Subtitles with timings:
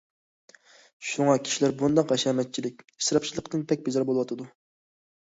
[1.09, 4.49] شۇڭا كىشىلەر بۇنداق ھەشەمەتچىلىك، ئىسراپچىلىقتىن بەك بىزار بولۇۋاتىدۇ.